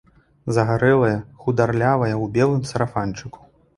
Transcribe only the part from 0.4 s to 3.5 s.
Загарэлая, хударлявая ў белым сарафанчыку.